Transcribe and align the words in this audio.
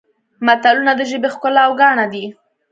متلونه 0.45 0.91
د 0.95 1.01
ژبې 1.09 1.29
ښکلا 1.33 1.61
او 1.67 1.73
ګاڼه 1.81 2.05
دي 2.13 2.25